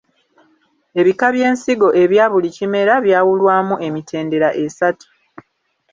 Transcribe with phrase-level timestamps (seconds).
[0.99, 5.07] Ebika by’ensigo ebya buli kimera byawulwamu emitendera esatu.